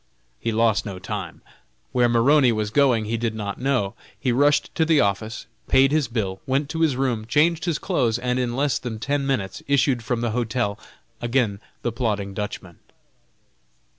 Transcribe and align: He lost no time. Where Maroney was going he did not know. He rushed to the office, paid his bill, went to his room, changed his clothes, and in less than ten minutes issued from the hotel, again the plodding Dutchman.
He 0.39 0.51
lost 0.51 0.83
no 0.83 0.97
time. 0.97 1.43
Where 1.91 2.09
Maroney 2.09 2.51
was 2.51 2.71
going 2.71 3.05
he 3.05 3.17
did 3.17 3.35
not 3.35 3.59
know. 3.61 3.93
He 4.19 4.31
rushed 4.31 4.73
to 4.73 4.83
the 4.83 4.99
office, 4.99 5.45
paid 5.67 5.91
his 5.91 6.07
bill, 6.07 6.41
went 6.47 6.69
to 6.69 6.81
his 6.81 6.95
room, 6.95 7.27
changed 7.27 7.65
his 7.65 7.77
clothes, 7.77 8.17
and 8.17 8.39
in 8.39 8.55
less 8.55 8.79
than 8.79 8.97
ten 8.97 9.27
minutes 9.27 9.61
issued 9.67 10.03
from 10.03 10.21
the 10.21 10.31
hotel, 10.31 10.79
again 11.21 11.59
the 11.83 11.91
plodding 11.91 12.33
Dutchman. 12.33 12.79